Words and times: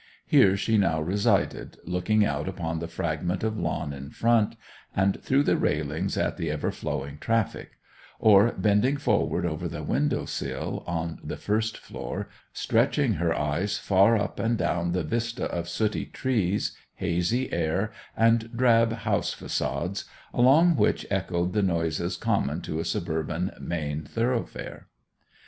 Here 0.25 0.57
she 0.57 0.79
now 0.79 0.99
resided, 0.99 1.77
looking 1.85 2.25
out 2.25 2.47
upon 2.49 2.79
the 2.79 2.87
fragment 2.87 3.43
of 3.43 3.55
lawn 3.59 3.93
in 3.93 4.09
front, 4.09 4.55
and 4.95 5.21
through 5.21 5.43
the 5.43 5.57
railings 5.57 6.17
at 6.17 6.37
the 6.37 6.49
ever 6.49 6.71
flowing 6.71 7.19
traffic; 7.19 7.73
or, 8.17 8.51
bending 8.53 8.97
forward 8.97 9.45
over 9.45 9.67
the 9.67 9.83
window 9.83 10.25
sill 10.25 10.83
on 10.87 11.19
the 11.23 11.37
first 11.37 11.77
floor, 11.77 12.29
stretching 12.51 13.13
her 13.21 13.31
eyes 13.31 13.77
far 13.77 14.17
up 14.17 14.39
and 14.39 14.57
down 14.57 14.93
the 14.93 15.03
vista 15.03 15.45
of 15.45 15.69
sooty 15.69 16.07
trees, 16.07 16.75
hazy 16.95 17.53
air, 17.53 17.91
and 18.17 18.51
drab 18.57 18.91
house 18.91 19.35
façades, 19.35 20.05
along 20.33 20.75
which 20.77 21.05
echoed 21.11 21.53
the 21.53 21.61
noises 21.61 22.17
common 22.17 22.59
to 22.61 22.79
a 22.79 22.85
suburban 22.85 23.51
main 23.61 24.01
thoroughfare. 24.03 24.87